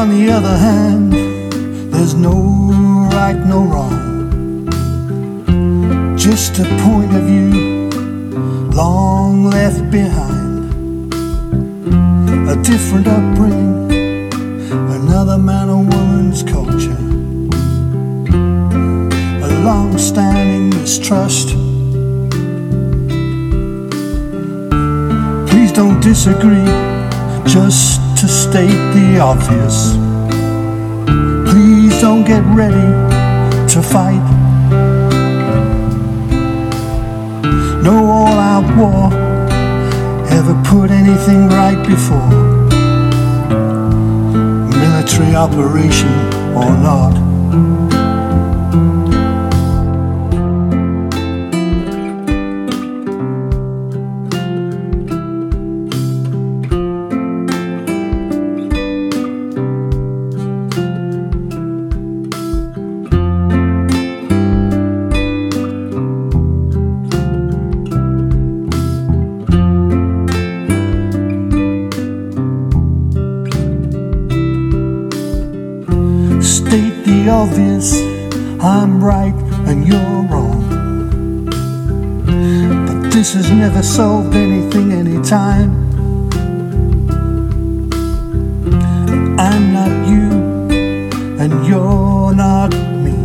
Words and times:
other 0.00 0.56
hand, 0.56 1.12
there's 1.92 2.14
no 2.14 2.32
right, 3.12 3.36
no 3.36 3.64
wrong. 3.64 4.66
Just 6.16 6.58
a 6.58 6.64
point 6.84 7.14
of 7.14 7.24
view 7.24 7.90
long 8.72 9.44
left 9.44 9.90
behind. 9.90 11.12
A 12.48 12.56
different 12.62 13.08
upbringing, 13.08 14.32
another 14.72 15.36
man 15.36 15.68
or 15.68 15.82
woman's 15.84 16.42
culture. 16.42 17.02
A 19.44 19.50
long 19.62 19.98
standing 19.98 20.70
mistrust. 20.70 21.48
Please 25.50 25.72
don't 25.72 26.00
disagree, 26.00 26.64
just 27.44 28.09
to 28.20 28.28
state 28.28 28.92
the 28.92 29.18
obvious. 29.18 29.94
Please 31.50 31.98
don't 32.02 32.22
get 32.22 32.44
ready 32.54 32.90
to 33.72 33.80
fight. 33.80 34.20
No 37.82 38.04
all 38.04 38.38
out 38.38 38.66
war 38.76 39.10
ever 40.30 40.54
put 40.64 40.90
anything 40.90 41.48
right 41.48 41.82
before. 41.86 42.28
Military 44.68 45.34
operation 45.34 46.12
or 46.54 46.76
not. 46.76 47.99
Obvious, 77.28 77.94
I'm 78.60 79.02
right 79.02 79.34
and 79.66 79.86
you're 79.86 80.22
wrong. 80.30 81.46
But 82.86 83.10
this 83.10 83.34
has 83.34 83.50
never 83.50 83.82
solved 83.82 84.34
anything 84.34 84.92
anytime. 84.92 85.70
I'm 89.38 89.72
not 89.72 90.08
you 90.08 90.28
and 91.40 91.66
you're 91.66 92.34
not 92.34 92.72
me. 93.04 93.16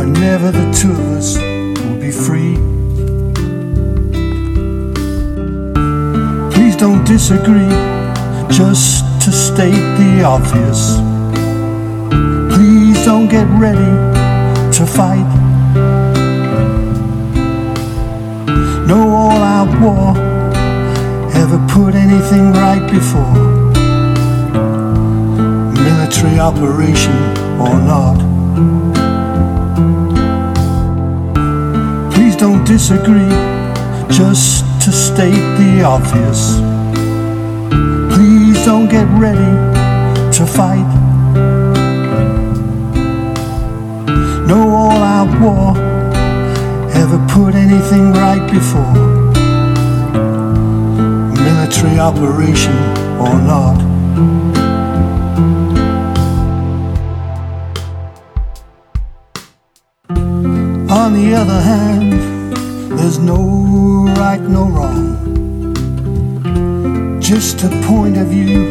And 0.00 0.12
never 0.20 0.50
the 0.50 0.70
two 0.72 0.90
of 0.90 1.00
us 1.16 1.36
will 1.38 2.00
be 2.00 2.10
free. 2.10 2.56
Please 6.52 6.76
don't 6.76 7.04
disagree, 7.06 7.70
just 8.50 9.04
to 9.24 9.32
state 9.32 9.96
the 9.98 10.24
obvious. 10.24 11.13
Get 13.34 13.48
ready 13.58 13.92
to 14.76 14.86
fight. 14.86 15.26
No 18.86 19.08
all 19.10 19.42
out 19.42 19.70
war 19.82 20.16
ever 21.34 21.58
put 21.66 21.96
anything 21.96 22.52
right 22.52 22.88
before. 22.88 23.34
Military 25.72 26.38
operation 26.38 27.18
or 27.58 27.74
not. 27.92 28.18
Please 32.12 32.36
don't 32.36 32.64
disagree, 32.64 33.34
just 34.16 34.64
to 34.84 34.92
state 34.92 35.44
the 35.58 35.82
obvious. 35.82 36.60
Please 38.14 38.64
don't 38.64 38.88
get 38.88 39.08
ready 39.18 39.52
to 40.36 40.46
fight. 40.46 41.13
Before. 48.54 48.94
Military 51.48 51.98
operation 51.98 52.76
or 53.26 53.34
not. 53.52 53.78
On 61.02 61.08
the 61.18 61.34
other 61.34 61.60
hand, 61.72 62.12
there's 62.96 63.18
no 63.18 63.40
right, 64.20 64.40
no 64.40 64.64
wrong. 64.74 65.02
Just 67.20 67.64
a 67.64 67.70
point 67.88 68.16
of 68.16 68.28
view 68.28 68.62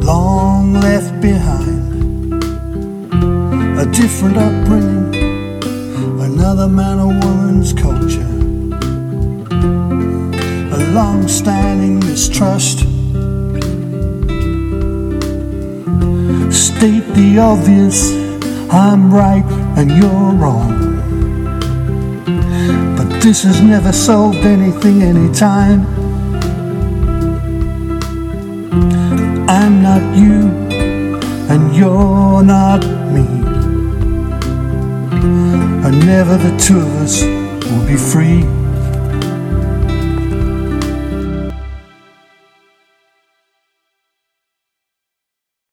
long 0.00 0.72
left 0.72 1.20
behind. 1.20 2.42
A 3.84 3.86
different 4.00 4.36
upbringing, 4.38 5.62
another 6.28 6.68
man 6.68 6.98
or 6.98 7.12
woman's 7.26 7.72
culture. 7.74 8.29
Long 10.92 11.28
standing 11.28 12.00
mistrust. 12.00 12.80
State 16.50 17.06
the 17.14 17.38
obvious, 17.38 18.10
I'm 18.72 19.14
right 19.14 19.44
and 19.78 19.90
you're 19.92 20.32
wrong. 20.32 20.72
But 22.96 23.20
this 23.22 23.44
has 23.44 23.62
never 23.62 23.92
solved 23.92 24.38
anything 24.38 25.02
anytime. 25.02 25.86
I'm 29.48 29.82
not 29.82 30.02
you, 30.16 30.50
and 31.48 31.74
you're 31.76 32.42
not 32.42 32.84
me. 33.14 33.26
And 35.86 36.04
never 36.04 36.36
the 36.36 36.56
two 36.58 36.80
of 36.80 36.96
us 36.96 37.22
will 37.22 37.86
be 37.86 37.96
free. 37.96 38.59